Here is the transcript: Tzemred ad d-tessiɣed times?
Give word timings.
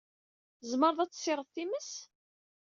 Tzemred 0.59 0.97
ad 1.03 1.09
d-tessiɣed 1.09 1.47
times? 1.53 1.91